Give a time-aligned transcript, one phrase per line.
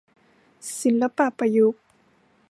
[0.79, 1.81] ศิลปะประยุกต์